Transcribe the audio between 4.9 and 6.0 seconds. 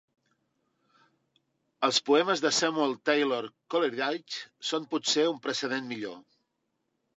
potser un precedent